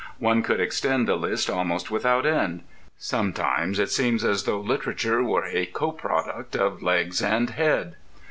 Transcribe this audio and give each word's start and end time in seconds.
One 0.17 0.41
could 0.41 0.59
extend 0.59 1.07
the 1.07 1.15
list 1.15 1.47
almost 1.47 1.91
without 1.91 2.25
end. 2.25 2.63
Sometimes 2.97 3.77
it 3.77 3.91
seems 3.91 4.23
as 4.23 4.45
though 4.45 4.59
literature 4.59 5.21
were 5.21 5.45
a 5.45 5.67
co 5.67 5.91
product 5.91 6.55
of 6.55 6.81
legs 6.81 7.21
and 7.21 7.51
head. 7.51 7.97